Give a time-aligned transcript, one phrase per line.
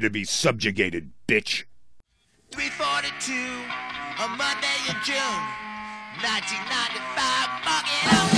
[0.00, 1.64] to be subjugated, bitch.
[2.52, 3.32] 342,
[4.36, 5.42] Monday in June,
[6.22, 8.37] 1995,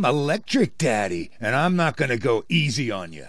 [0.00, 3.26] I'm Electric Daddy, and I'm not gonna go easy on you.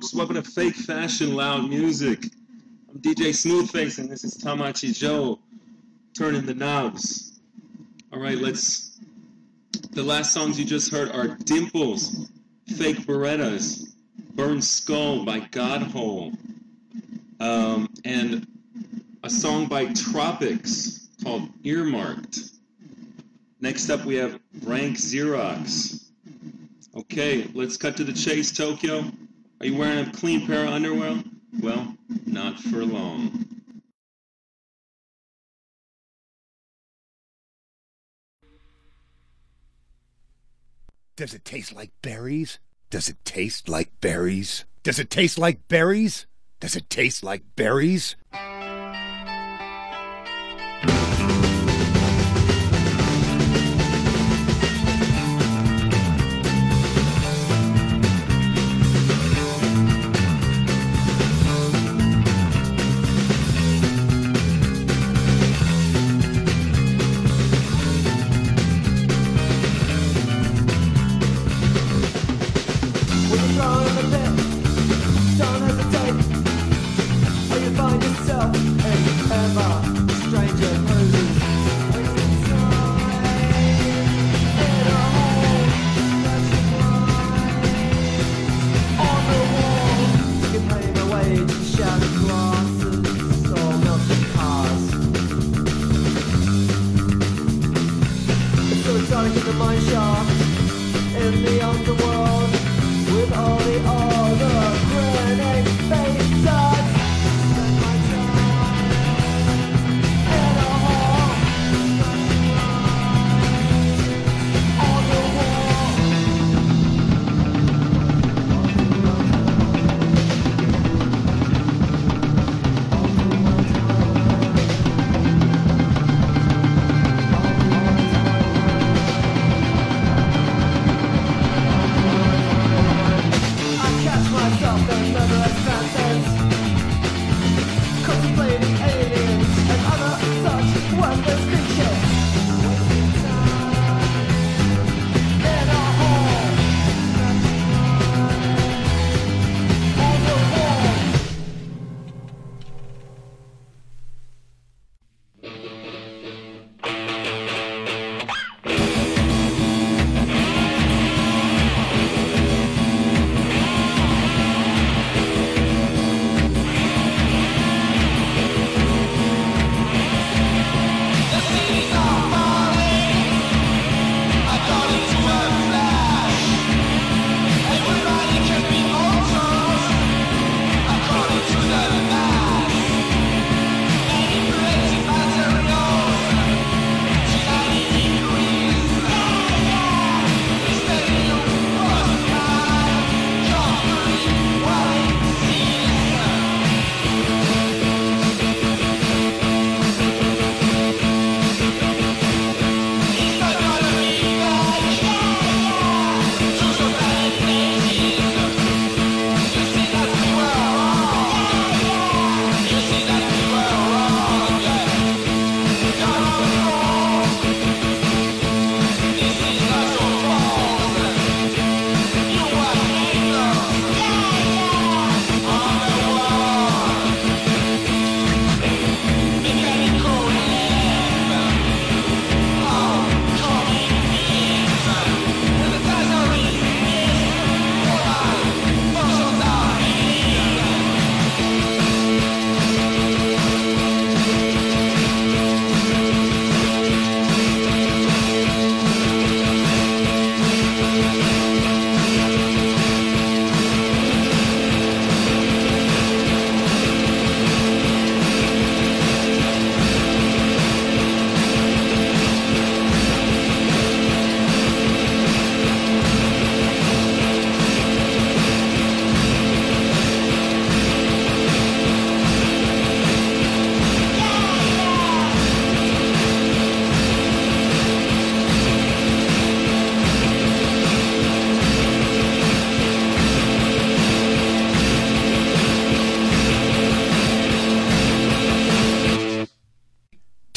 [0.00, 0.14] Folks.
[0.14, 2.24] Welcome to Fake Fashion Loud Music.
[2.88, 5.38] I'm DJ Smoothface, and this is Tamachi Joe
[6.16, 7.38] turning the knobs.
[8.10, 8.98] All right, let's.
[9.90, 12.30] The last songs you just heard are Dimples,
[12.78, 13.94] Fake Berettas,
[14.34, 16.34] Burn Skull by Godhole,
[17.38, 18.46] um, and
[19.22, 22.38] a song by Tropics called Earmarked.
[23.60, 26.06] Next up, we have Rank Xerox.
[26.96, 29.04] Okay, let's cut to the chase, Tokyo.
[29.60, 31.22] Are you wearing a clean pair of underwear?
[31.60, 33.44] Well, not for long.
[41.14, 42.58] Does it taste like berries?
[42.88, 44.64] Does it taste like berries?
[44.82, 46.26] Does it taste like berries?
[46.60, 48.16] Does it taste like berries?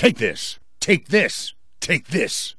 [0.03, 0.60] Take this.
[0.81, 1.53] Take this.
[1.79, 2.55] Take this.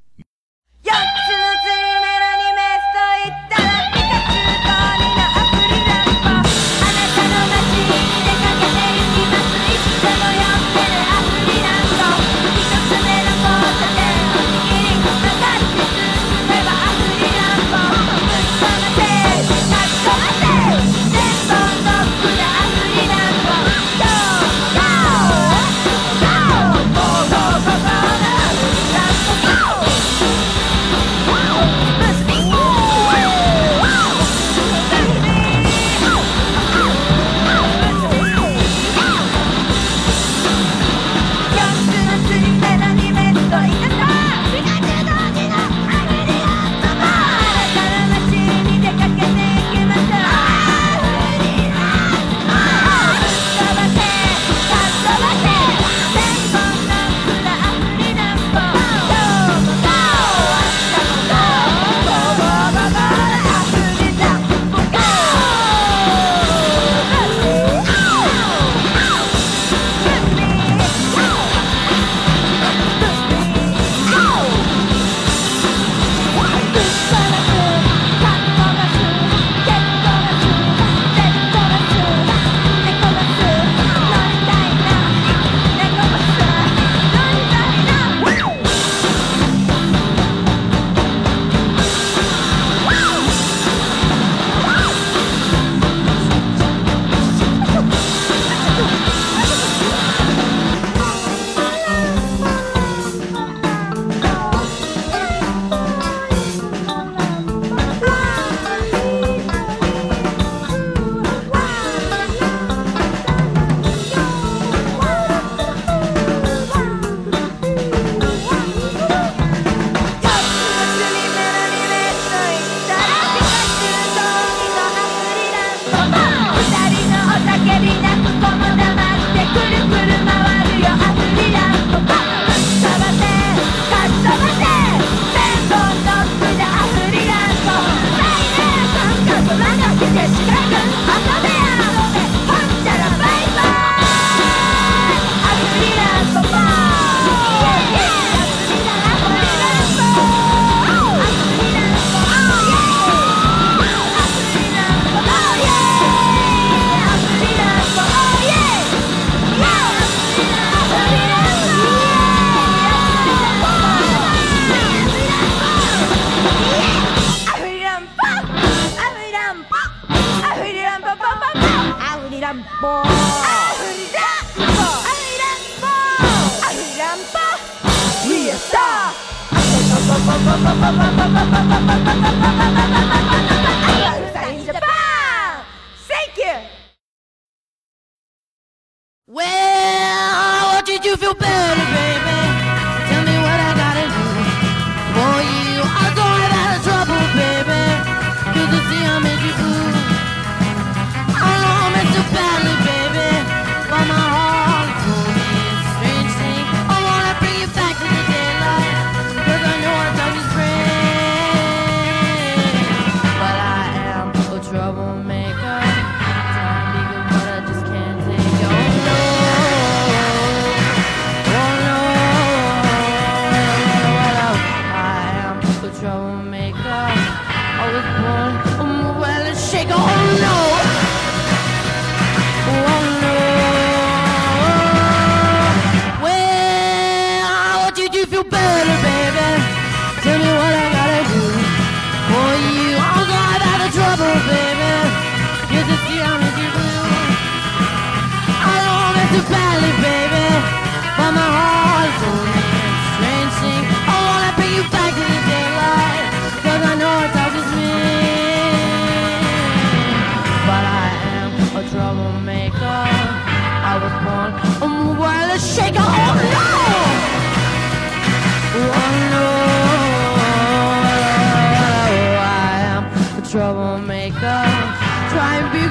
[191.14, 191.83] you feel better.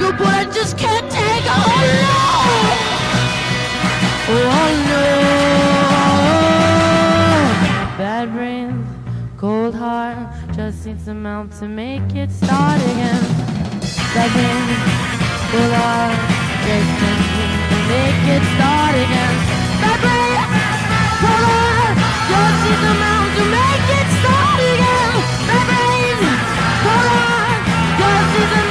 [0.04, 1.44] good, but I just can't take.
[1.48, 1.60] Oh
[2.04, 2.16] no!
[4.34, 5.04] Oh no!
[7.98, 8.86] Bad brains,
[9.38, 10.18] cold heart,
[10.56, 13.24] just needs a melt to make it start again.
[14.14, 14.82] Bad brains,
[15.52, 16.18] cold heart,
[16.66, 17.28] just needs
[17.72, 19.36] to make it start again.
[19.82, 20.52] Bad brains,
[21.22, 21.98] cold heart,
[22.32, 25.14] just needs a melt to make it start again.
[25.48, 26.40] Bad brains,
[26.84, 27.60] cold heart,
[28.00, 28.63] just needs a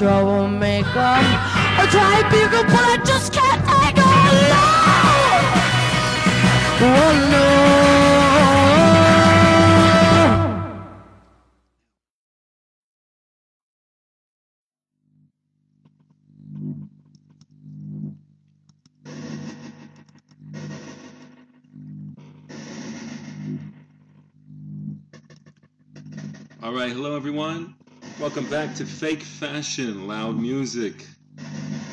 [0.00, 0.88] troublemaker.
[0.96, 5.44] I try to be good, but I just can't on love.
[6.80, 7.46] Oh no.
[26.62, 27.79] All right, hello everyone.
[28.20, 31.06] Welcome back to Fake Fashion Loud Music.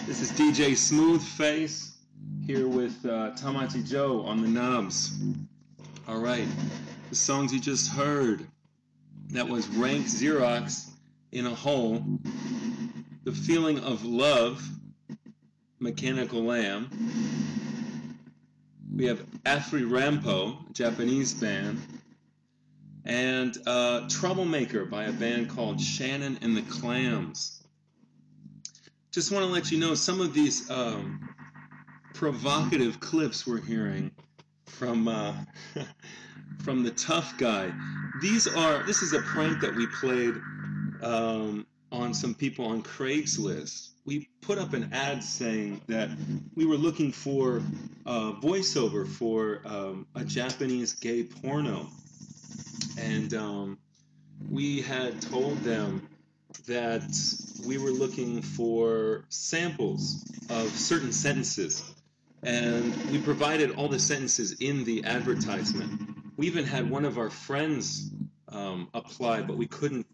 [0.06, 1.94] This is DJ Smoothface
[2.46, 5.18] here with uh, Tamachi Joe on the knobs.
[6.06, 6.46] All right,
[7.10, 8.46] the songs you just heard
[9.30, 10.90] that was Rank Xerox
[11.32, 12.04] in a Hole,
[13.24, 14.62] The Feeling of Love,
[15.80, 16.90] Mechanical Lamb.
[18.94, 21.82] We have Afrirampo, Japanese band
[23.08, 27.64] and uh, Troublemaker by a band called Shannon and the Clams.
[29.12, 31.34] Just want to let you know some of these um,
[32.14, 34.12] provocative clips we're hearing
[34.66, 35.34] from uh,
[36.64, 37.72] from the tough guy.
[38.22, 40.36] These are this is a prank that we played
[41.02, 43.92] um, on some people on Craigslist.
[44.06, 46.10] We put up an ad saying that
[46.56, 47.62] we were looking for
[48.06, 51.88] a voiceover for um, a Japanese gay porno
[52.98, 53.78] and um,
[54.50, 56.08] we had told them
[56.68, 57.04] that
[57.66, 61.84] we were looking for samples of certain sentences.
[62.44, 66.02] And we provided all the sentences in the advertisement.
[66.38, 68.12] We even had one of our friends
[68.50, 70.06] um, apply but we couldn't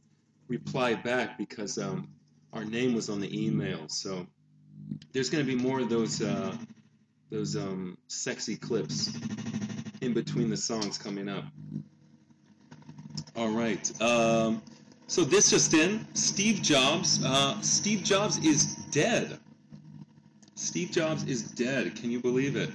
[0.48, 2.10] reply back because um,
[2.52, 3.88] our name was on the email.
[3.90, 4.28] So
[5.12, 6.56] there's going to be more of those uh,
[7.30, 9.12] those um, sexy clips
[10.02, 11.46] in between the songs coming up
[13.36, 14.02] all right.
[14.02, 14.62] Um,
[15.08, 17.24] so this just in: Steve Jobs.
[17.24, 19.40] Uh, Steve Jobs is dead.
[20.56, 21.96] Steve Jobs is dead.
[21.96, 22.70] Can you believe it?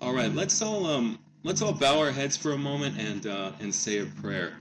[0.00, 0.32] All right.
[0.32, 3.98] Let's all um, let's all bow our heads for a moment and uh, and say
[3.98, 4.58] a prayer.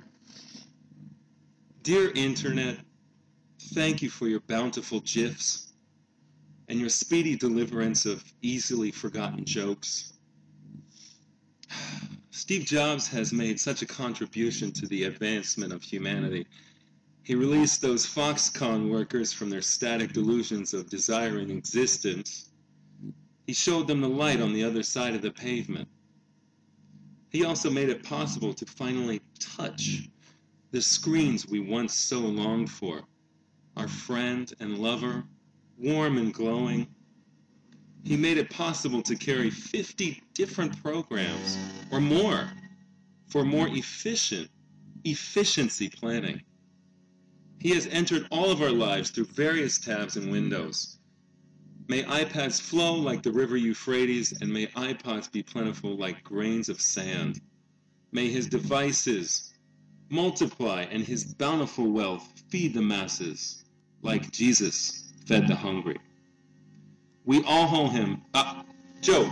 [1.83, 2.77] Dear Internet,
[3.73, 5.73] thank you for your bountiful gifs
[6.67, 10.13] and your speedy deliverance of easily forgotten jokes.
[12.35, 16.45] Steve Jobs has made such a contribution to the advancement of humanity.
[17.23, 22.49] He released those Foxconn workers from their static delusions of desiring existence.
[23.47, 25.87] He showed them the light on the other side of the pavement.
[27.29, 30.09] He also made it possible to finally touch
[30.71, 33.03] the screens we once so longed for.
[33.77, 35.23] Our friend and lover,
[35.77, 36.87] warm and glowing,
[38.05, 41.57] he made it possible to carry 50 different programs
[41.91, 42.47] or more
[43.27, 44.49] for more efficient
[45.03, 46.41] efficiency planning.
[47.59, 50.97] He has entered all of our lives through various tabs and windows.
[51.87, 56.81] May iPads flow like the river Euphrates, and may iPods be plentiful like grains of
[56.81, 57.41] sand.
[58.11, 59.53] May his devices
[60.09, 63.63] multiply and his bountiful wealth feed the masses
[64.01, 65.97] like Jesus fed the hungry.
[67.25, 68.21] We all hold him.
[68.33, 68.63] Uh,
[69.01, 69.29] Joe,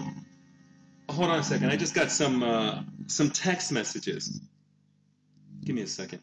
[1.09, 1.69] hold on a second.
[1.69, 4.41] I just got some uh, some text messages.
[5.63, 6.19] Give me a second.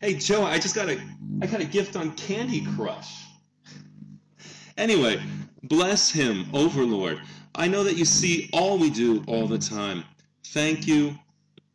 [0.00, 0.98] Hey Joe, I just got a
[1.42, 3.24] I got a gift on Candy Crush.
[4.78, 5.20] Anyway,
[5.62, 7.20] bless him, Overlord.
[7.54, 10.04] I know that you see all we do all the time.
[10.46, 11.18] Thank you.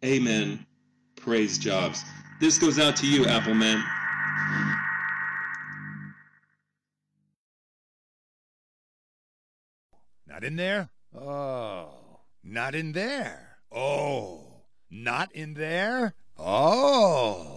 [0.03, 0.65] Amen.
[1.15, 2.03] Praise Jobs.
[2.39, 3.83] This goes out to you, Appleman.
[10.45, 10.89] In there?
[11.13, 11.89] Oh.
[12.43, 13.57] Not in there.
[13.71, 14.61] Oh.
[14.89, 16.13] Not in there?
[16.37, 17.54] Oh.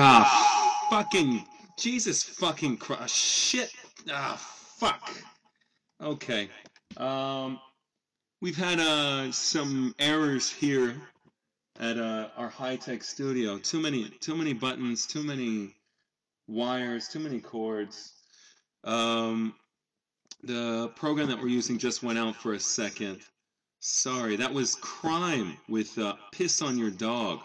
[0.00, 1.44] Ah, fucking
[1.76, 3.16] Jesus fucking Christ.
[3.16, 3.72] Shit.
[4.08, 4.36] Ah,
[4.78, 5.10] fuck.
[6.00, 6.48] Okay.
[6.96, 7.58] Um,
[8.40, 10.94] we've had uh some errors here
[11.80, 13.58] at uh, our high-tech studio.
[13.58, 15.74] Too many, too many buttons, too many
[16.46, 18.12] wires, too many cords.
[18.84, 19.54] Um,
[20.44, 23.20] the program that we're using just went out for a second.
[23.80, 27.40] Sorry, that was crime with uh, piss on your dog.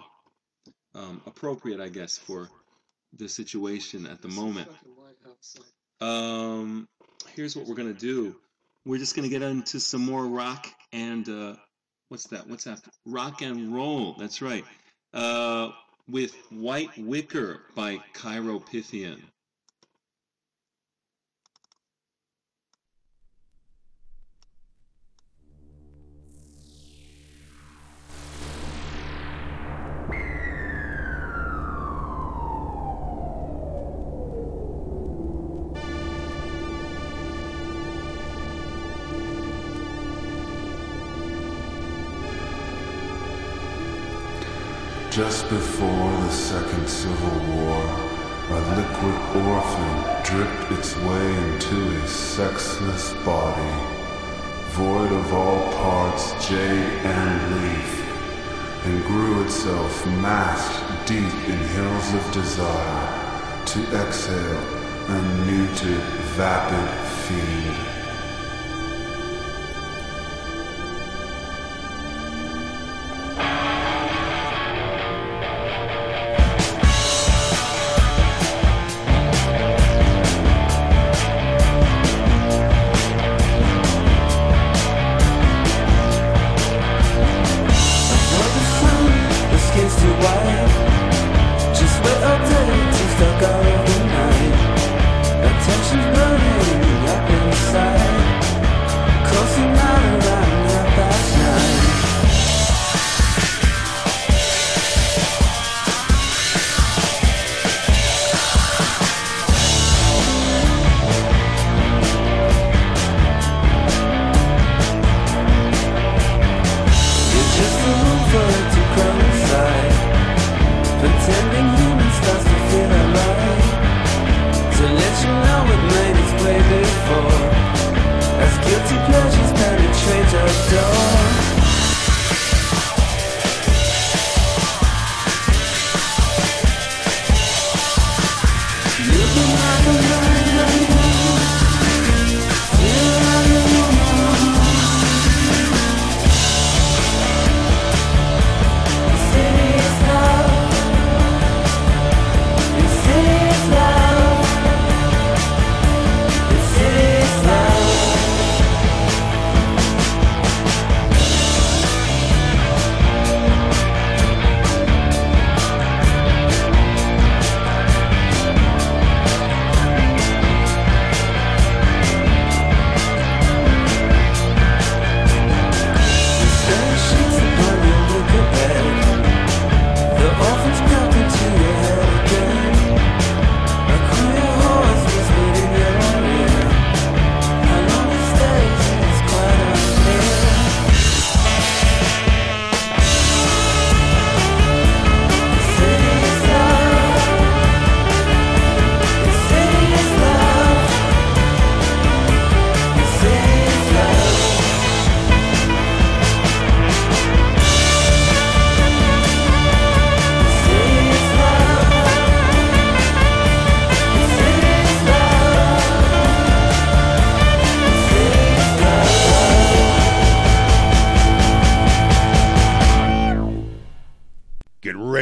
[0.95, 2.49] Um, appropriate, I guess, for
[3.17, 4.69] the situation at the moment.
[6.01, 6.87] Um,
[7.35, 8.35] here's what we're gonna do.
[8.85, 11.55] We're just gonna get into some more rock and uh,
[12.09, 12.47] what's that?
[12.47, 12.81] What's that?
[13.05, 14.15] rock and roll?
[14.19, 14.65] That's right.
[15.13, 15.71] Uh,
[16.07, 19.21] with White Wicker by Chiropythian.
[45.13, 47.83] Just before the Second Civil War,
[48.49, 53.75] a liquid orphan dripped its way into a sexless body,
[54.69, 62.31] void of all parts, jade and leaf, and grew itself masked deep in hills of
[62.31, 64.63] desire to exhale
[65.09, 66.01] a muted,
[66.33, 66.89] vapid
[67.27, 67.92] fiend.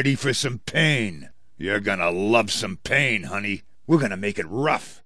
[0.02, 1.30] Ready for some pain.
[1.56, 3.62] You're gonna love some pain, honey.
[3.86, 5.04] We're gonna make it rough.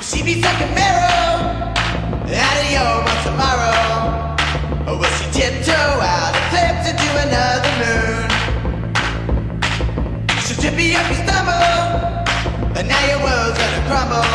[0.00, 1.74] She be sucking marrow
[2.32, 4.36] out of your one tomorrow.
[4.88, 8.24] Or will she tiptoe out and flips into another moon?
[10.46, 11.91] She'll trip you up your stumble,
[12.82, 14.26] and now your world's gonna crumble.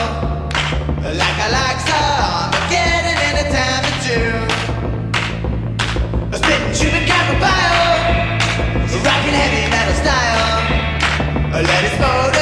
[1.04, 4.32] Like a like Armageddon in a time or two.
[6.40, 8.40] Spitting through the copper pile,
[9.08, 10.56] rocking heavy metal style.
[11.52, 12.37] Let it motor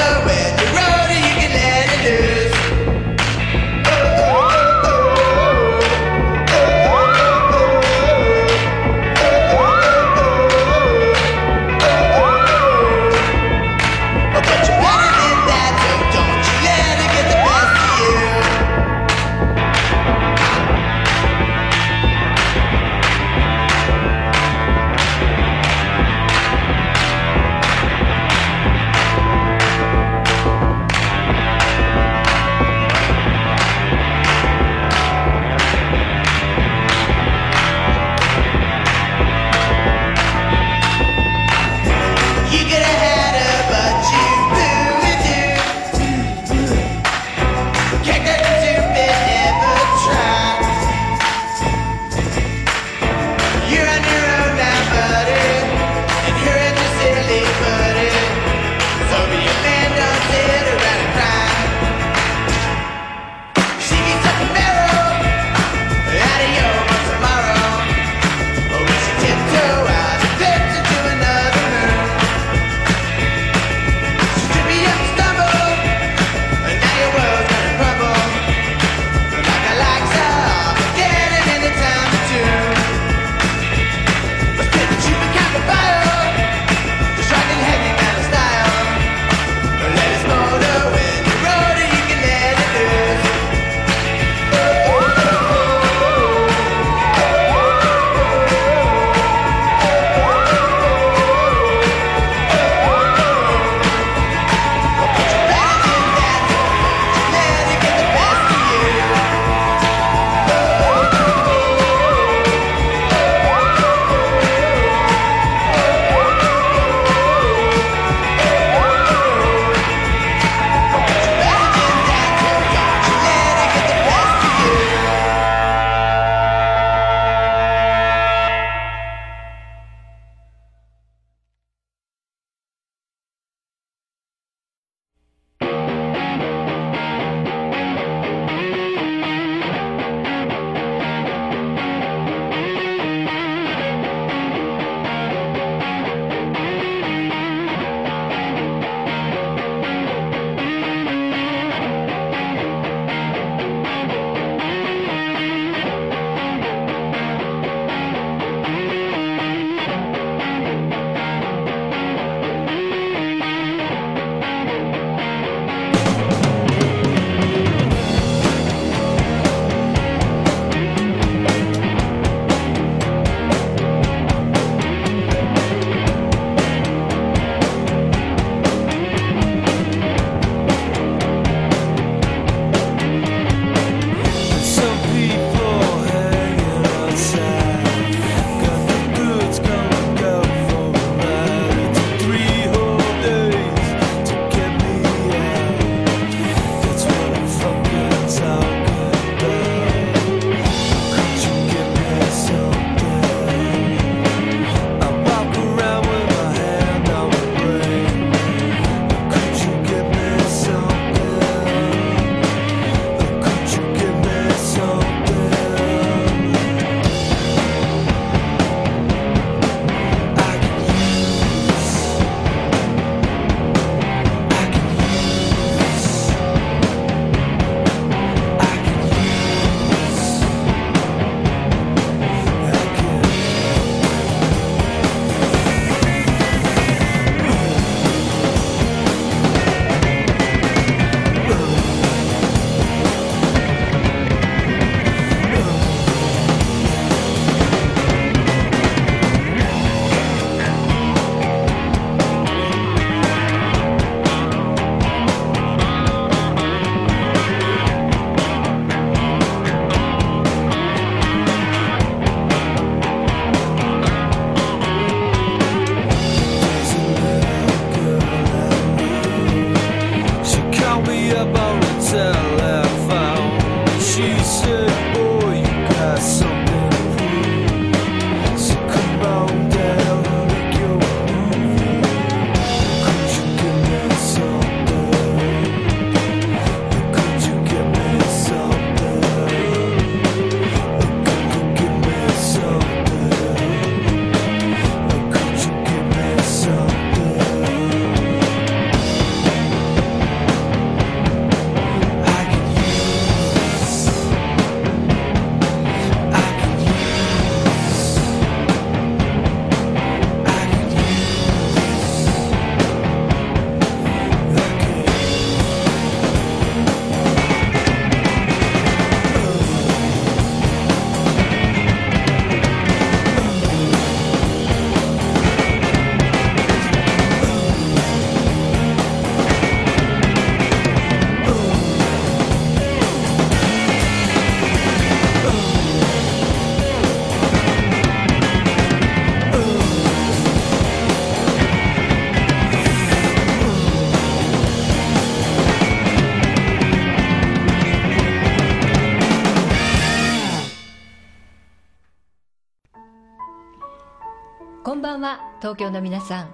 [355.66, 356.54] 東京の皆さん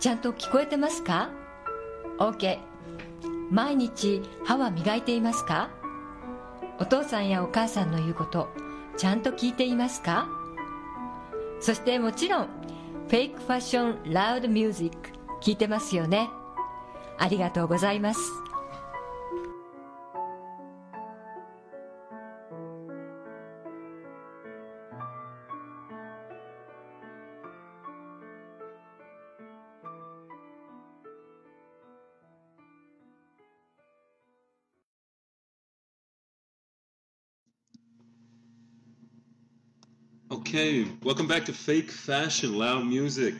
[0.00, 1.30] ちゃんと聞こえてますか
[2.18, 2.58] ？OK
[3.48, 5.70] 毎日歯は磨いていますか？
[6.80, 8.48] お父さんやお母さんの言うこと
[8.96, 10.26] ちゃんと聞いていますか？
[11.60, 15.10] そしてもちろんフェイクファッションラウドミュージック
[15.40, 16.28] 聞いてますよね。
[17.18, 18.20] ありがとうございます。
[40.54, 43.34] Okay, welcome back to Fake Fashion Loud Music.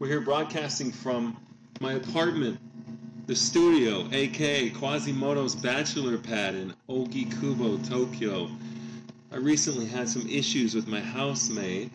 [0.00, 1.36] We're here broadcasting from
[1.80, 2.58] my apartment,
[3.28, 8.50] the studio, aka Quasimodo's bachelor pad in Ogikubo, Tokyo.
[9.30, 11.92] I recently had some issues with my housemate.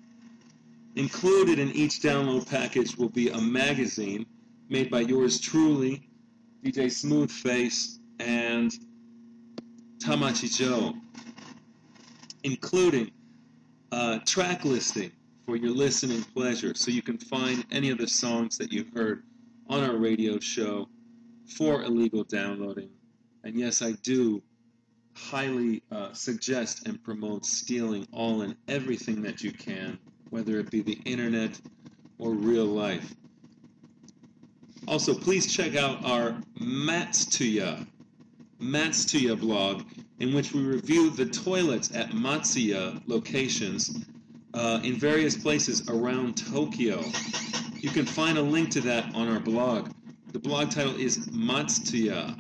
[0.97, 4.27] Included in each download package will be a magazine
[4.69, 6.07] made by yours truly,
[6.63, 8.71] DJ Smoothface, and
[9.99, 10.95] Tamachi Joe,
[12.45, 13.11] including
[14.27, 15.13] track listing
[15.47, 19.23] for your listening pleasure so you can find any of the songs that you heard
[19.69, 20.89] on our radio show
[21.57, 22.91] for illegal downloading.
[23.45, 24.43] And yes, I do
[25.15, 29.99] highly uh, suggest and promote stealing all and everything that you can,
[30.31, 31.59] whether it be the internet
[32.19, 33.15] or real life.
[34.87, 37.87] Also, please check out our Matsuya,
[38.61, 39.83] Matsuya blog,
[40.21, 44.05] in which we review the toilets at Matsuya locations
[44.55, 47.03] uh, in various places around Tokyo.
[47.87, 49.93] You can find a link to that on our blog.
[50.33, 52.37] The blog title is Matsuya,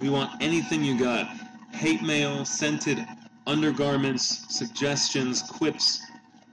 [0.00, 1.26] we want anything you got.
[1.72, 3.06] Hate mail, scented
[3.46, 6.00] undergarments, suggestions, quips,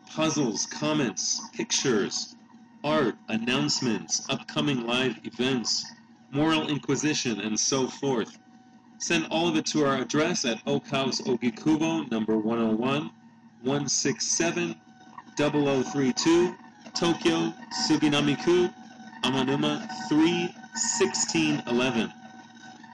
[0.10, 2.36] puzzles, comments, pictures,
[2.84, 5.86] art, announcements, upcoming live events,
[6.32, 8.38] moral inquisition, and so forth.
[8.98, 13.10] Send all of it to our address at Oak House Ogikubo, number 101,
[13.62, 14.76] 167
[15.38, 16.56] 0032,
[16.94, 17.54] Tokyo,
[17.88, 18.70] Suginami-ku,
[19.24, 22.14] Amanuma 3 1611.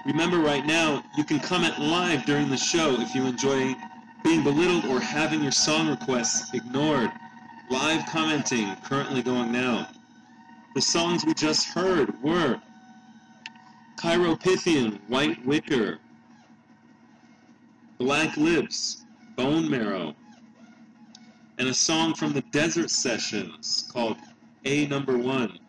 [0.05, 3.75] Remember, right now, you can comment live during the show if you enjoy
[4.23, 7.11] being belittled or having your song requests ignored.
[7.69, 9.87] Live commenting currently going now.
[10.75, 12.61] The songs we just heard were
[13.97, 15.99] Chiropithian, White Wicker,
[17.97, 19.05] Black Lips,
[19.35, 20.15] Bone Marrow,
[21.57, 24.17] and a song from the Desert Sessions called
[24.65, 25.59] A Number One.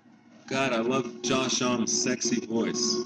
[0.47, 2.99] God, I love Josh Homme's sexy voice.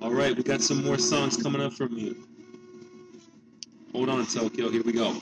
[0.00, 2.26] All right, we got some more songs coming up from you.
[3.92, 4.70] Hold on, Tokyo.
[4.70, 5.14] Here we go.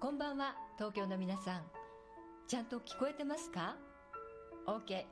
[0.00, 1.62] こんばんは東京の皆さん
[2.46, 3.74] ちゃんと聞こえてますか
[4.66, 5.04] OK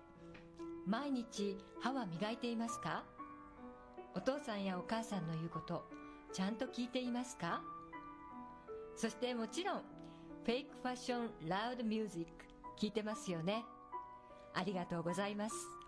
[0.86, 3.02] 毎日歯は磨いていますか
[4.14, 5.84] お父さんやお母さんの言うこと
[6.32, 7.62] ちゃんと聞いていますか？
[8.96, 9.82] そしてもちろん
[10.44, 12.30] フェイクファッションラウドミュージック
[12.78, 13.64] 聞いてますよね。
[14.54, 15.56] ありがとうございます「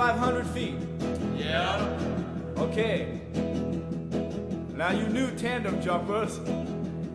[0.00, 0.76] 2,500 feet?
[1.36, 1.76] Yeah.
[2.56, 3.20] Okay.
[4.74, 6.38] Now, you new tandem jumpers,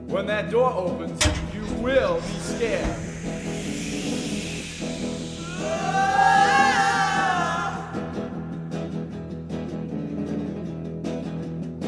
[0.06, 1.20] when that door opens,
[1.52, 2.86] you will be scared.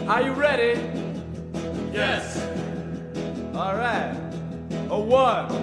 [0.08, 0.82] Are you ready?
[1.94, 2.44] Yes.
[3.54, 4.16] All right.
[4.90, 5.57] A one.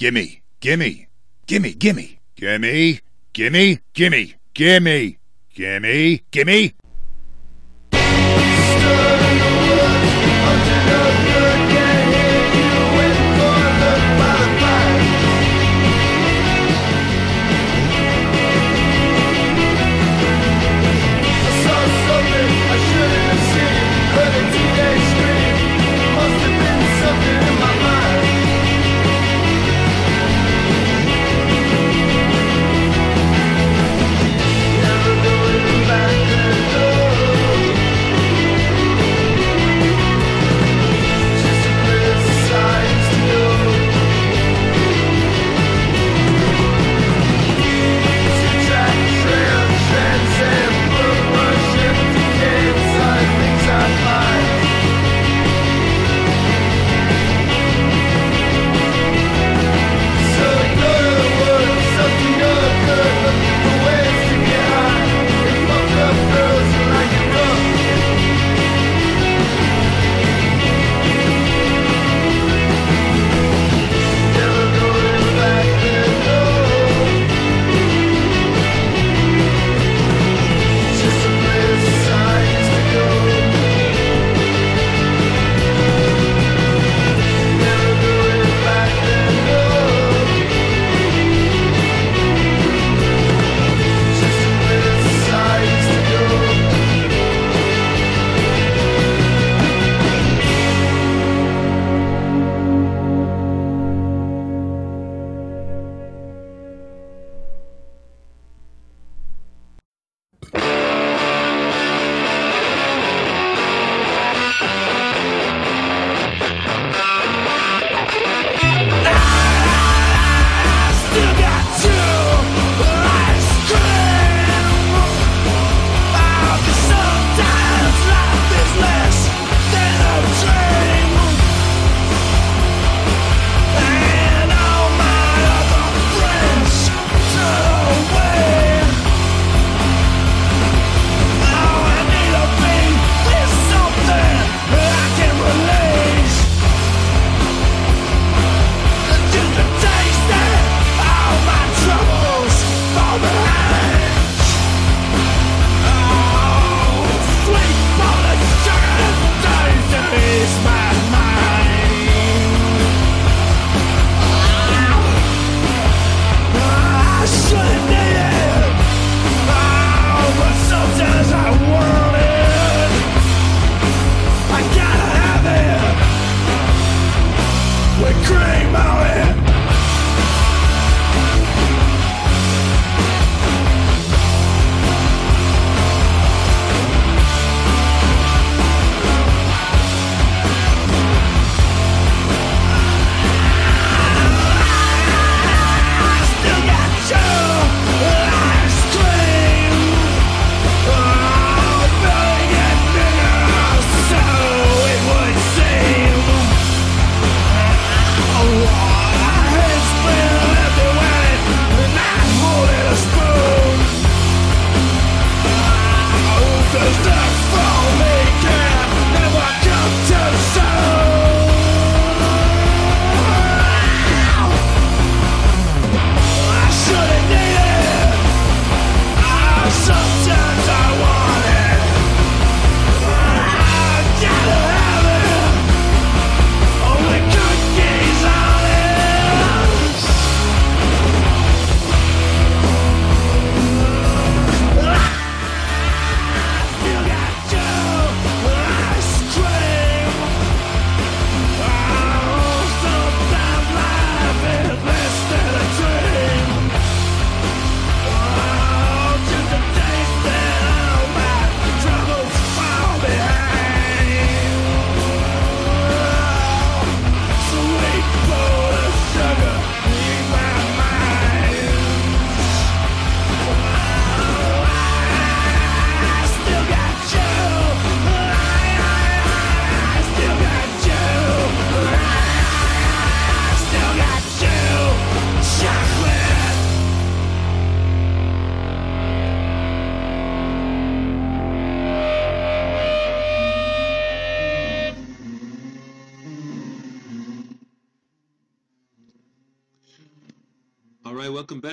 [0.00, 1.08] Gimme, gimme,
[1.46, 3.00] gimme, gimme, gimme,
[3.34, 5.18] gimme, gimme, gimme,
[5.54, 6.79] gimme, gimme.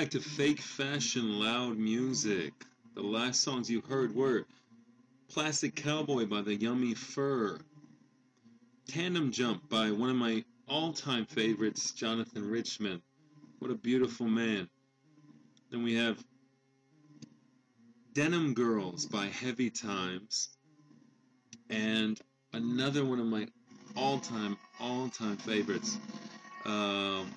[0.07, 2.53] Back to Fake Fashion Loud Music.
[2.95, 4.45] The last songs you heard were
[5.27, 7.59] Plastic Cowboy by the Yummy Fur,
[8.87, 13.01] Tandem Jump by one of my all time favorites, Jonathan Richman.
[13.59, 14.69] What a beautiful man.
[15.71, 16.23] Then we have
[18.13, 20.47] Denim Girls by Heavy Times,
[21.69, 22.17] and
[22.53, 23.45] another one of my
[23.97, 25.97] all time, all time favorites.
[26.65, 27.29] Um,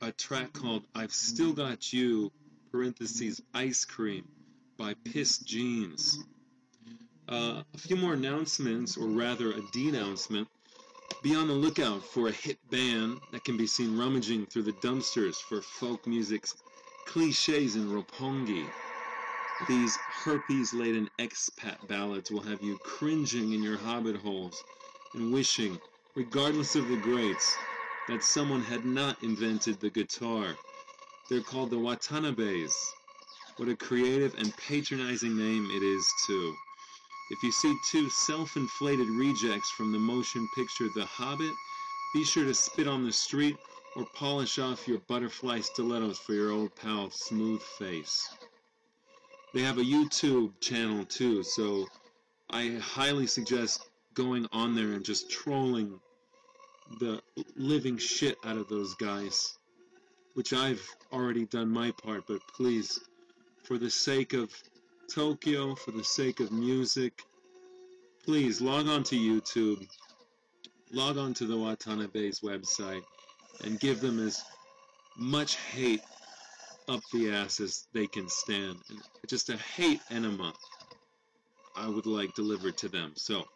[0.00, 2.30] a track called I've Still Got You,
[2.70, 4.28] parentheses, Ice Cream
[4.76, 6.24] by Pissed Jeans.
[7.28, 10.48] Uh, a few more announcements, or rather a denouncement.
[11.22, 14.72] Be on the lookout for a hit band that can be seen rummaging through the
[14.74, 16.54] dumpsters for folk music's
[17.06, 18.66] cliches in Roppongi.
[19.66, 24.62] These herpes laden expat ballads will have you cringing in your hobbit holes
[25.14, 25.80] and wishing,
[26.14, 27.56] regardless of the greats,
[28.08, 30.56] that someone had not invented the guitar.
[31.28, 32.74] They're called the Watanabes.
[33.58, 36.54] What a creative and patronizing name it is, too.
[37.30, 41.52] If you see two self inflated rejects from the motion picture The Hobbit,
[42.14, 43.58] be sure to spit on the street
[43.94, 48.34] or polish off your butterfly stilettos for your old pal Smooth Face.
[49.52, 51.86] They have a YouTube channel too, so
[52.48, 56.00] I highly suggest going on there and just trolling
[56.98, 57.20] the
[57.56, 59.56] living shit out of those guys,
[60.34, 62.98] which I've already done my part, but please,
[63.64, 64.50] for the sake of
[65.12, 67.22] Tokyo, for the sake of music,
[68.24, 69.86] please log on to YouTube,
[70.92, 73.02] log on to the Watanabe's website,
[73.64, 74.42] and give them as
[75.16, 76.02] much hate
[76.88, 78.76] up the ass as they can stand.
[79.26, 80.52] Just a hate enema
[81.76, 83.12] I would like delivered to them.
[83.14, 83.46] So,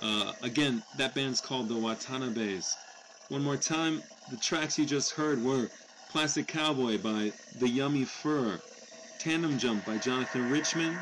[0.00, 2.74] uh, again, that band's called the Watanabes.
[3.28, 5.70] One more time, the tracks you just heard were
[6.10, 8.60] Plastic Cowboy by The Yummy Fur,
[9.18, 10.98] Tandem Jump by Jonathan Richman,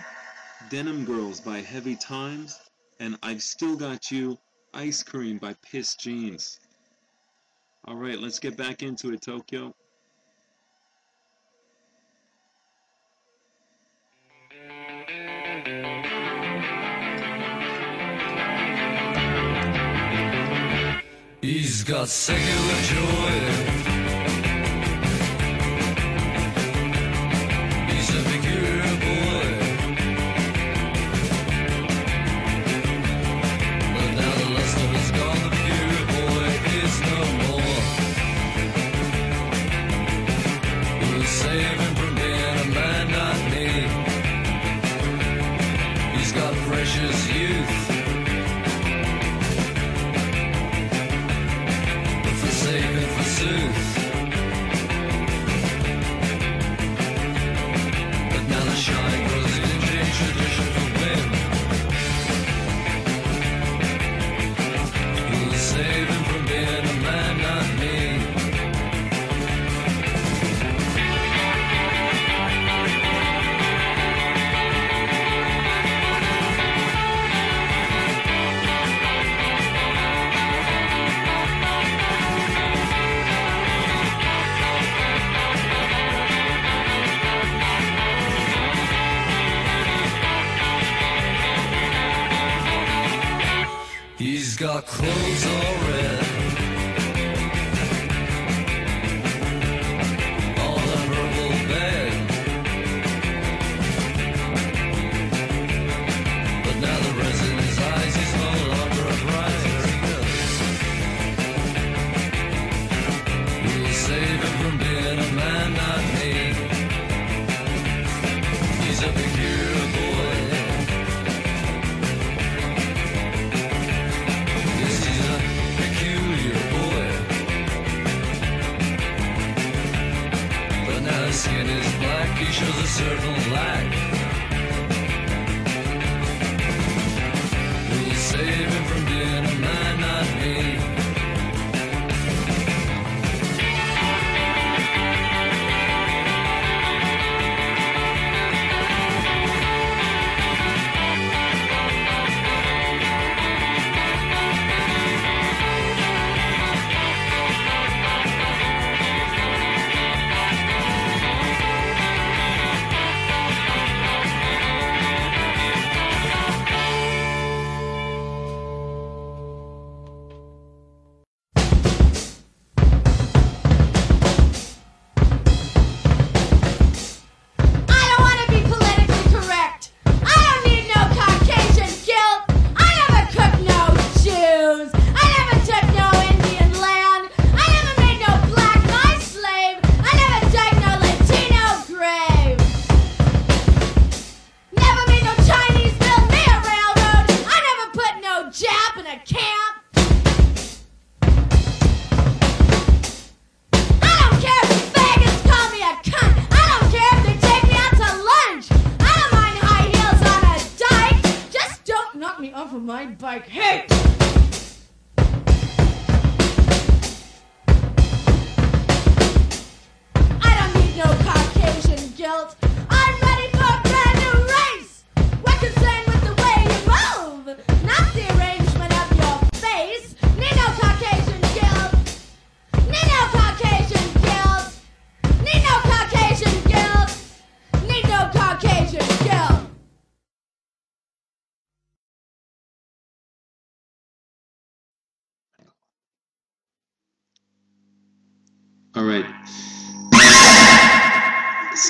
[0.68, 2.61] Denim Girls by Heavy Times,
[3.01, 4.38] and I've Still Got You,
[4.74, 6.61] Ice Cream by Pissed Jeans.
[7.88, 9.74] Alright, let's get back into it, Tokyo.
[21.91, 23.69] He's of secular joy.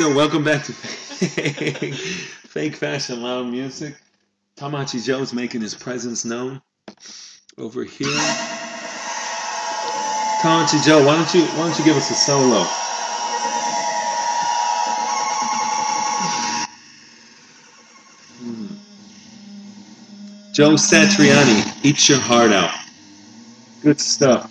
[0.01, 0.73] So welcome back to
[2.49, 3.95] Fake, Fashion Loud Music.
[4.57, 6.63] Tamachi Joe's making his presence known
[7.59, 8.07] over here.
[10.41, 12.65] Tamachi Joe, why don't you why don't you give us a solo?
[20.55, 22.75] Joe Satriani, eat your heart out.
[23.83, 24.51] Good stuff.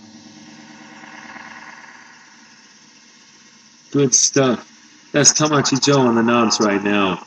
[3.90, 4.79] Good stuff.
[5.12, 7.26] That's Tamachi Joe on the knobs right now.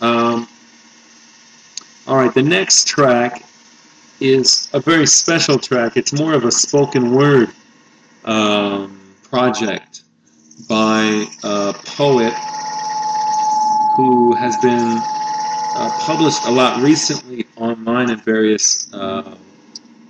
[0.00, 0.46] Um,
[2.06, 3.42] all right, the next track
[4.20, 5.96] is a very special track.
[5.96, 7.50] It's more of a spoken word
[8.24, 10.02] um, project
[10.68, 12.32] by a poet
[13.96, 15.00] who has been
[15.76, 19.36] uh, published a lot recently online in various uh,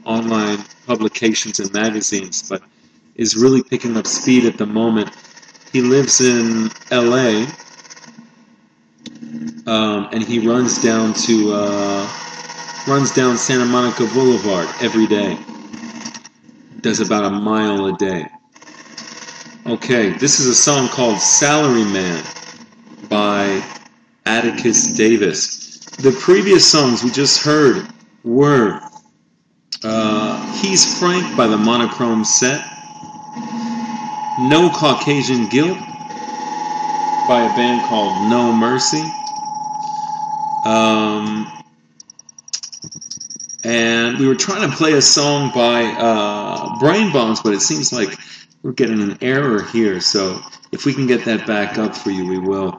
[0.05, 2.63] online publications and magazines, but
[3.15, 5.11] is really picking up speed at the moment.
[5.73, 7.47] He lives in LA,
[9.67, 12.09] um, and he runs down to uh,
[12.87, 15.37] runs down Santa Monica Boulevard every day.
[16.81, 18.27] Does about a mile a day.
[19.67, 22.25] Okay, this is a song called "Salary Man"
[23.09, 23.63] by
[24.25, 25.81] Atticus Davis.
[25.99, 27.89] The previous songs we just heard
[28.23, 28.81] were
[29.83, 32.76] uh, "He's Frank" by the Monochrome Set.
[34.39, 35.79] No Caucasian Guilt
[37.27, 39.03] by a band called No Mercy.
[40.67, 41.51] Um,
[43.65, 47.93] and we were trying to play a song by uh, Brain Bones, but it seems
[47.93, 48.19] like
[48.63, 50.01] we're getting an error here.
[50.01, 52.79] So if we can get that back up for you, we will.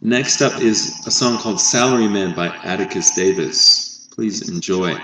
[0.00, 4.08] Next up is a song called Salary Man by Atticus Davis.
[4.14, 4.96] Please enjoy.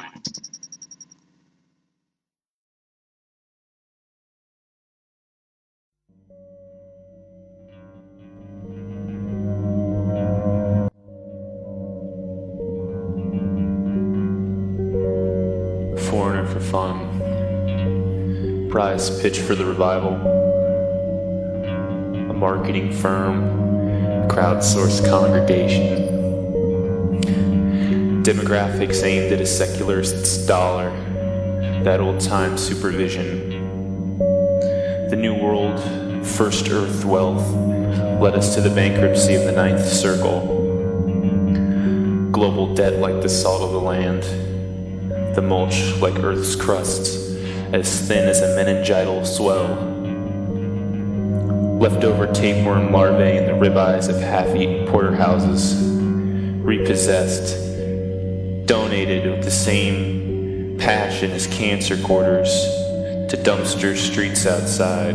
[19.11, 20.15] Pitch for the revival.
[22.31, 24.29] A marketing firm.
[24.29, 26.13] Crowdsourced congregation.
[28.23, 30.91] Demographics aimed at a secularist's dollar.
[31.83, 34.19] That old time supervision.
[35.09, 35.81] The New World,
[36.25, 37.51] First Earth wealth
[38.21, 40.61] led us to the bankruptcy of the Ninth Circle.
[42.31, 44.25] Global debt like the salt of the land
[45.35, 47.22] the mulch like Earth's crusts,
[47.73, 49.67] as thin as a meningital swell.
[51.81, 55.75] Leftover tapeworm larvae in the ribeyes of half-eaten porterhouses,
[56.63, 57.57] repossessed,
[58.67, 62.51] donated with the same passion as cancer quarters
[63.31, 65.15] to dumpster streets outside,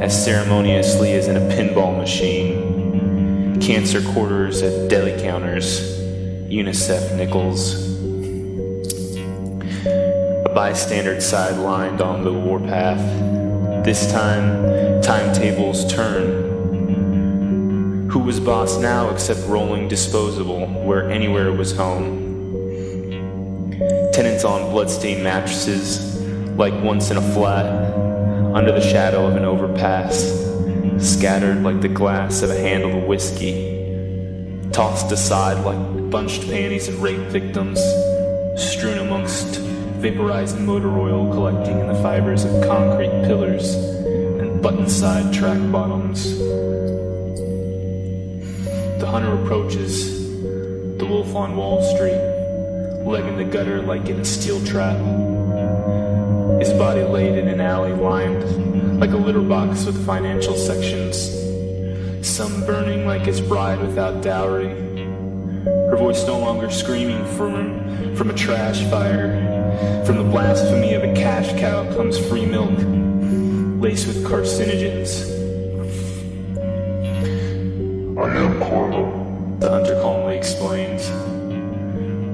[0.00, 6.00] as ceremoniously as in a pinball machine, cancer quarters at deli counters,
[6.48, 7.91] UNICEF nickels
[10.62, 13.02] bystander sidelined on the warpath.
[13.84, 16.28] This time, timetables turn.
[18.08, 23.72] Who was boss now except rolling disposable, where anywhere was home?
[24.12, 26.22] Tenants on bloodstained mattresses,
[26.56, 27.66] like once in a flat,
[28.54, 30.14] under the shadow of an overpass,
[31.00, 37.02] scattered like the glass of a handle of whiskey, tossed aside like bunched panties of
[37.02, 37.80] rape victims,
[40.02, 46.38] vaporized motor oil collecting in the fibers of concrete pillars and button side track bottoms.
[48.98, 50.42] The hunter approaches,
[50.98, 52.18] the wolf on Wall Street,
[53.06, 54.96] leg in the gutter like in a steel trap.
[56.60, 61.30] His body laid in an alley lined like a litter box with financial sections,
[62.26, 64.70] some burning like his bride without dowry.
[65.64, 69.41] Her voice no longer screaming from, from a trash fire.
[70.04, 72.78] From the blasphemy of a cash cow comes free milk,
[73.80, 75.30] laced with carcinogens.
[78.18, 79.56] I am Carlo.
[79.58, 81.10] The hunter calmly explains.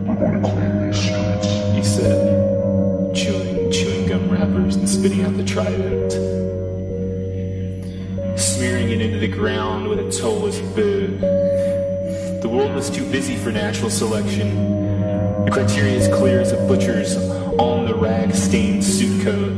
[0.07, 1.47] We're going to clean these streets.
[1.77, 6.13] He said, chewing chewing gum wrappers and spitting out the trident,
[8.39, 11.21] smearing it into the ground with a toeless boot.
[12.43, 14.98] The world was too busy for natural selection.
[15.45, 17.17] The criteria is clear as a butcher's
[17.59, 19.53] on the rag-stained suit coat.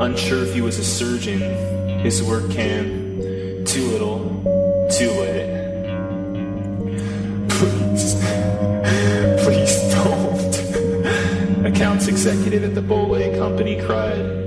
[0.00, 1.40] Unsure if he was a surgeon,
[2.00, 4.18] his work can too little,
[4.90, 5.52] too late.
[7.48, 8.14] Please,
[9.42, 11.66] please don't.
[11.66, 14.46] Accounts executive at the Bolay Company cried,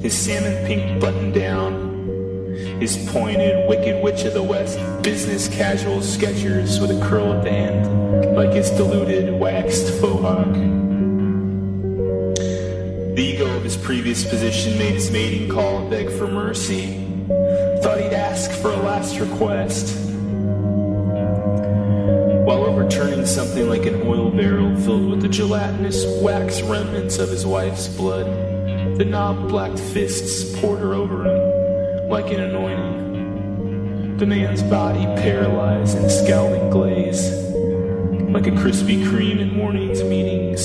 [0.00, 1.88] his salmon pink button down,
[2.80, 7.50] His pointed, wicked witch of the West, business casual Skechers with a curl at the
[7.50, 10.52] end, like his diluted, waxed faux hawk.
[13.14, 17.06] The ego of his previous position made his mating call and beg for mercy.
[17.82, 19.96] Thought he'd ask for a last request.
[22.46, 27.46] While overturning something like an oil barrel filled with the gelatinous wax remnants of his
[27.46, 28.26] wife's blood,
[28.96, 34.16] the knob black fists poured her over him like an anointing.
[34.16, 37.49] The man's body paralyzed in scowling glaze,
[38.32, 40.60] like a Krispy Kreme in morning's meetings.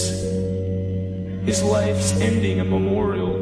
[1.45, 3.34] His life's ending a memorial.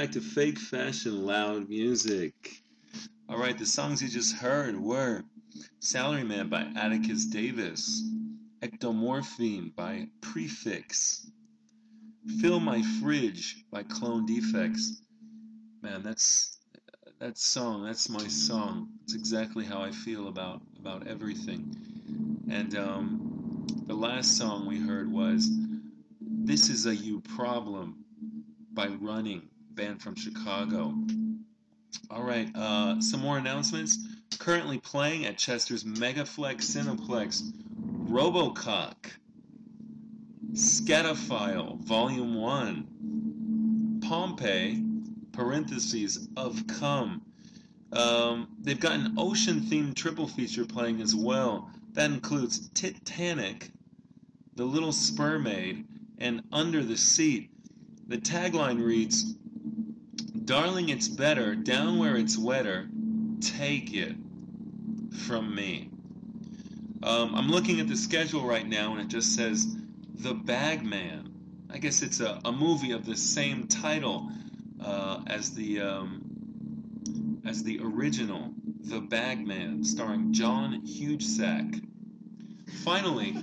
[0.00, 2.32] Back to Fake Fashion Loud Music.
[3.28, 5.24] All right, the songs you just heard were
[5.82, 8.02] Salaryman by Atticus Davis,
[8.62, 11.30] Ectomorphine by Prefix,
[12.40, 15.02] Fill My Fridge by Clone Defects.
[15.82, 16.56] Man, that's
[17.18, 18.88] that song, that's my song.
[19.04, 21.76] It's exactly how I feel about about everything.
[22.50, 25.50] And um, the last song we heard was
[26.22, 28.02] This Is a You Problem
[28.72, 29.50] by Running,
[29.80, 30.94] band from Chicago.
[32.10, 33.96] All right, uh, some more announcements.
[34.38, 37.50] Currently playing at Chester's Megaflex Cineplex,
[38.06, 39.10] Robocock,
[40.52, 44.84] Scatophile, Volume 1, Pompeii,
[45.32, 47.22] parentheses, of Come.
[47.92, 51.70] Um, they've got an ocean themed triple feature playing as well.
[51.94, 53.70] That includes Titanic,
[54.56, 55.86] The Little Spermaid,
[56.18, 57.48] and Under the Seat.
[58.08, 59.36] The tagline reads
[60.44, 62.88] Darling, it's better, down where it's wetter,
[63.40, 64.16] take it
[65.26, 65.90] from me.
[67.02, 69.66] Um, I'm looking at the schedule right now, and it just says
[70.14, 71.34] The Bagman.
[71.72, 74.30] I guess it's a, a movie of the same title
[74.84, 78.52] uh, as the um, as the original,
[78.82, 81.80] The Bagman, starring John Hugesack.
[82.84, 83.42] Finally,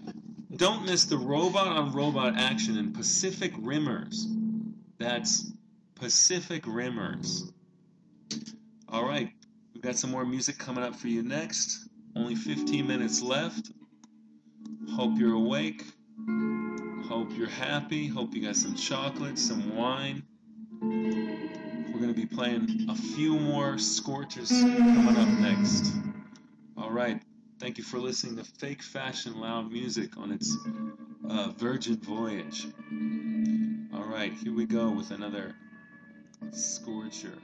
[0.55, 4.25] don't miss the robot on robot action in Pacific Rimmers.
[4.97, 5.51] That's
[5.99, 7.51] Pacific Rimmers.
[8.89, 9.31] All right,
[9.73, 11.89] we've got some more music coming up for you next.
[12.15, 13.71] Only 15 minutes left.
[14.95, 15.83] Hope you're awake.
[17.07, 18.07] Hope you're happy.
[18.07, 20.23] Hope you got some chocolate, some wine.
[20.81, 25.93] We're going to be playing a few more Scorchers coming up next.
[26.77, 27.21] All right.
[27.59, 30.55] Thank you for listening to Fake Fashion Loud Music on its
[31.27, 32.67] uh, Virgin Voyage.
[33.95, 35.55] All right, here we go with another
[36.51, 37.37] Scorcher.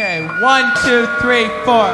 [0.00, 1.90] Okay, one, two, three, four.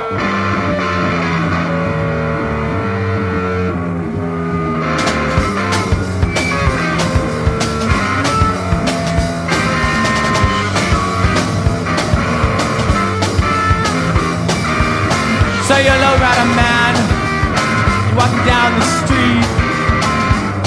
[15.64, 16.92] So you're low rider man,
[18.04, 19.48] you're walking down the street,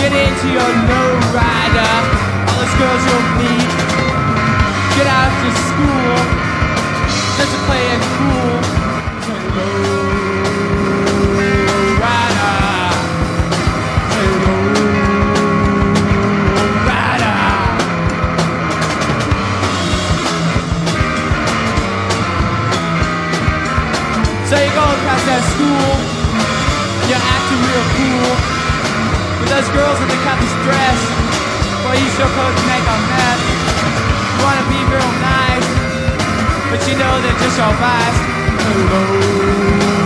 [0.01, 1.93] get into your low rider,
[2.49, 3.66] all those girls you'll meet,
[29.57, 30.99] those girls in the campus dress,
[31.81, 33.41] boy, you sure to make a mess.
[34.38, 35.69] You wanna be real nice,
[36.69, 38.19] but you know they're just your vice.
[38.61, 39.96] Hello,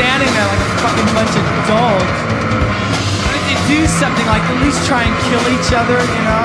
[0.00, 2.08] standing there like a fucking bunch of dolls.
[3.20, 6.44] Why don't you do something like at least try and kill each other, you know?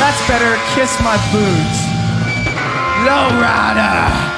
[0.00, 0.56] That's better.
[0.72, 1.84] Kiss my boots.
[3.04, 4.37] Low rider.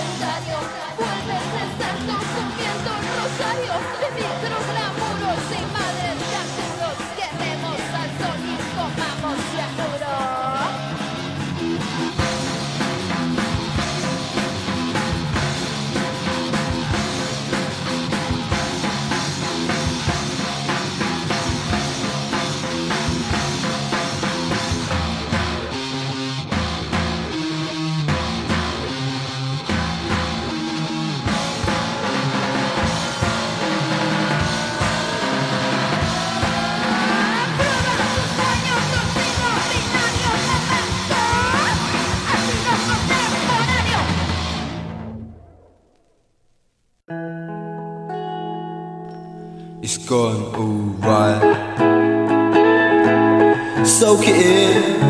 [54.23, 55.01] in.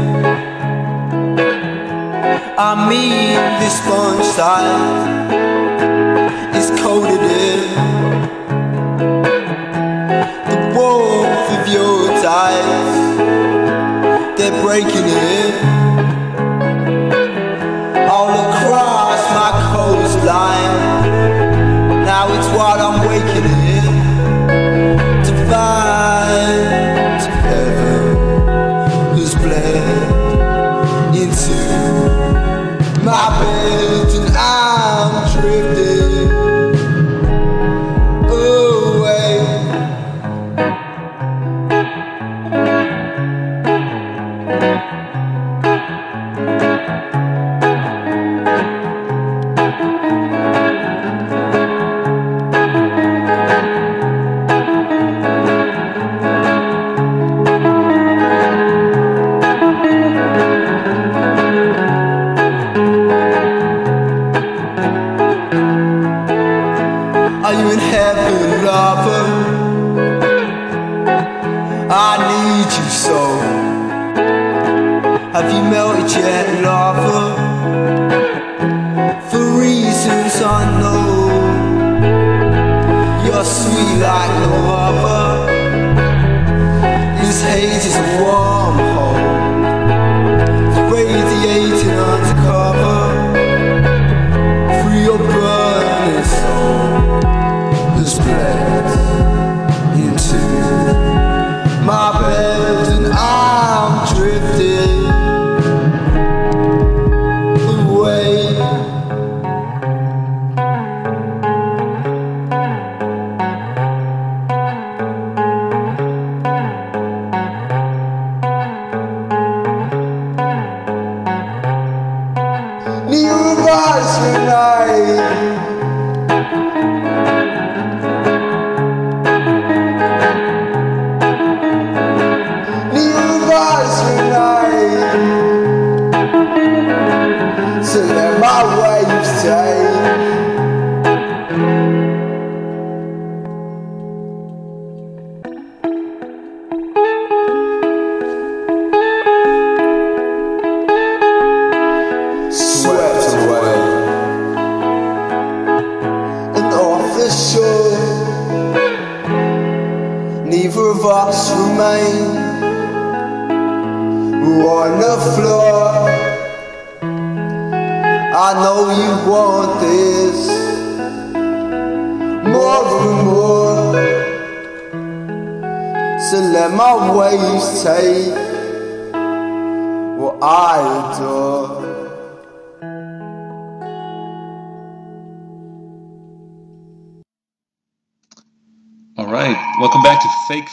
[2.58, 5.31] I mean, this sponge side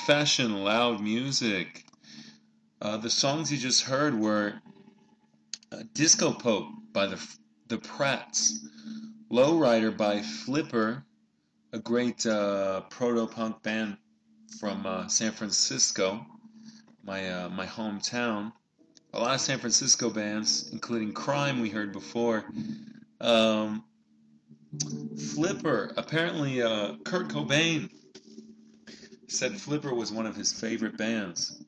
[0.09, 1.85] Fake Fashion Loud Music.
[2.81, 4.55] Uh, the songs you just heard were
[5.71, 7.21] uh, Disco Pope by the
[7.67, 8.53] the Prats,
[9.31, 11.05] Lowrider by Flipper,
[11.75, 13.99] a great uh, proto punk band
[14.59, 16.25] from uh, San Francisco,
[17.05, 18.51] my uh, my hometown.
[19.13, 22.47] A lot of San Francisco bands, including Crime, we heard before.
[23.21, 23.85] Um,
[25.35, 27.91] Flipper, apparently uh, Kurt Cobain
[29.29, 31.63] said Flipper was one of his favorite bands,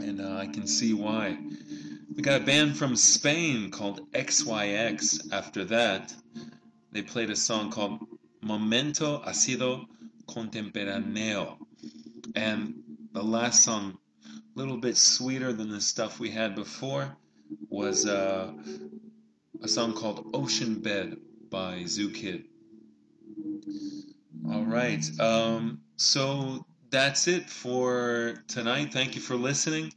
[0.00, 1.38] and uh, I can see why.
[2.14, 6.14] We got a band from Spain called XYX after that.
[6.90, 8.00] They played a song called
[8.40, 9.86] Momento ha sido
[10.26, 11.58] contemporáneo.
[12.34, 12.82] And
[13.12, 17.16] the last song, a little bit sweeter than the stuff we had before,
[17.68, 18.52] was uh,
[19.62, 21.16] a song called Ocean Bed
[21.50, 22.44] by Zoo Kid.
[24.50, 25.04] All right.
[25.20, 28.92] Um, so that's it for tonight.
[28.92, 29.92] Thank you for listening.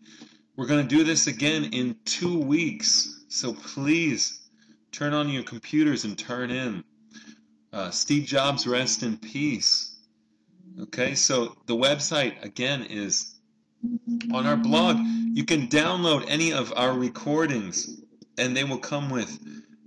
[0.55, 3.23] We're going to do this again in two weeks.
[3.29, 4.49] So please
[4.91, 6.83] turn on your computers and turn in.
[7.71, 9.95] Uh, Steve Jobs, rest in peace.
[10.79, 13.39] Okay, so the website again is
[14.33, 14.97] on our blog.
[14.99, 18.01] You can download any of our recordings,
[18.37, 19.39] and they will come with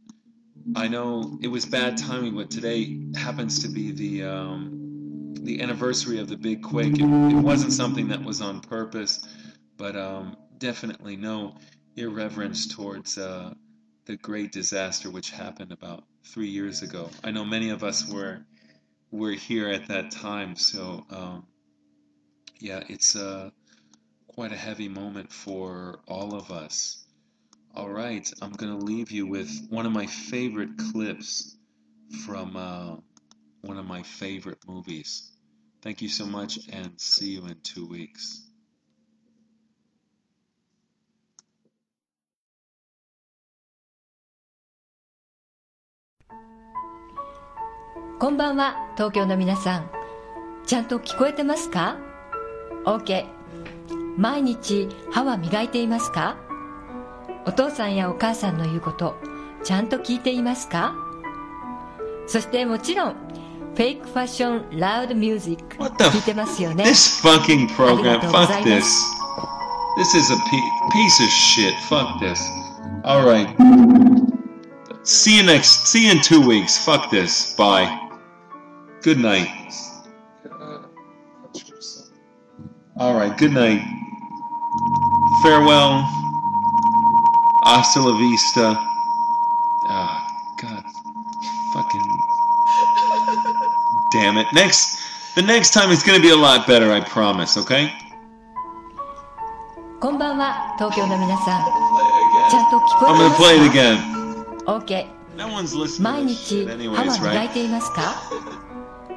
[0.74, 6.20] I know it was bad timing, but today happens to be the um, the anniversary
[6.20, 6.94] of the big quake.
[6.94, 9.28] It, it wasn't something that was on purpose,
[9.76, 11.58] but um, definitely no
[11.98, 13.54] irreverence towards uh,
[14.06, 17.10] the great disaster which happened about three years ago.
[17.22, 18.46] I know many of us were
[19.12, 21.48] were here at that time, so um,
[22.62, 23.50] yeah, it's uh,
[24.33, 27.05] quite a heavy moment for all of us.
[27.75, 31.57] All right, I'm gonna leave you with one of my favorite clips
[32.25, 32.97] from uh,
[33.63, 35.31] one of my favorite movies.
[35.83, 38.45] Thank you so much, and see you in two weeks.
[48.21, 49.91] こんばんは東京の皆さん
[50.67, 51.97] ちゃんと聞こえてますか
[52.85, 53.32] OK
[54.18, 56.38] 毎日歯は磨いていますか
[57.46, 59.16] お父さんやお母さんの言うこと
[59.64, 60.96] ちゃんと聞いていますか
[62.28, 68.84] そしてもちろんフェイクファッションラウドミュージック聞いてますよね This fucking program, fuck this.
[68.84, 69.24] す
[69.96, 70.38] This is a
[70.92, 71.76] piece of shit.
[71.88, 72.42] Fuck this.
[73.04, 73.48] All right.
[75.04, 75.86] See you next.
[75.88, 76.84] See you in two weeks.
[76.84, 77.56] Fuck this.
[77.56, 78.10] Bye.
[79.04, 79.50] Good night.
[82.98, 83.38] All right.
[83.38, 83.82] Good night.
[85.43, 86.05] Farewell.
[87.65, 88.79] Hasta la vista.
[89.89, 90.27] Ah,
[90.61, 90.85] God.
[91.73, 92.03] Fucking.
[94.13, 94.47] Damn it.
[94.53, 94.99] Next.
[95.35, 96.91] The next time it's gonna be a lot better.
[96.93, 97.57] I promise.
[97.57, 97.91] Okay.
[100.01, 101.65] こんばんは東京の皆さん
[102.49, 104.79] ちゃんと聞こ I'm え gonna て play it ますか again.
[104.79, 105.07] OK
[105.37, 106.03] No one's listening.
[106.03, 107.47] 毎日 anyways, 歯は磨 right?
[107.47, 108.15] いていますか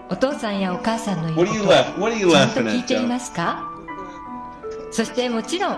[0.10, 2.98] お父さんやお母さんの言う What こ are と you laugh- what are you ちゃんと laughing 聞い at, てい
[2.98, 3.08] Joe?
[3.08, 3.72] ますか
[4.92, 5.78] そしてもちろん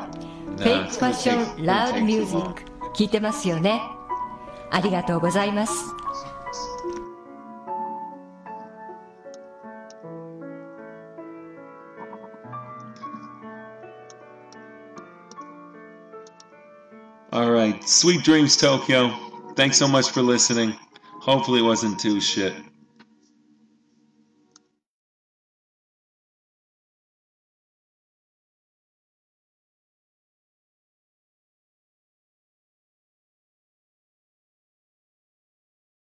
[0.57, 2.63] フェイクファッションラウドミュージック
[2.95, 3.81] 聞いてますよね
[4.71, 5.73] ありがとうございます
[17.31, 17.83] All right.
[17.83, 19.11] Sweet dreams, Tokyo.
[19.55, 20.75] Thanks so much for listening.
[21.19, 22.53] Hopefully, it wasn't too shit.